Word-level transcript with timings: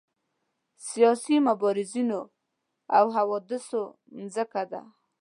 سیاسي 0.89 1.35
مبارزینو 1.47 2.21
او 2.97 3.05
حوادثو 3.17 3.81
مځکه 4.19 4.63
ده. 4.71 4.81